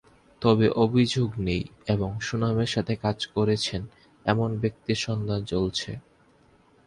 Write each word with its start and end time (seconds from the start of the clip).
তবে 0.41 0.67
অভিযোগ 0.77 1.29
নেই 1.39 1.63
এবং 1.87 2.09
সুনামের 2.21 2.69
সঙ্গে 2.69 2.95
কাজ 2.95 3.17
করছেন 3.27 3.81
এমন 4.25 4.49
ব্যক্তির 4.59 4.99
সন্ধান 4.99 5.41
চলছে। 5.45 5.91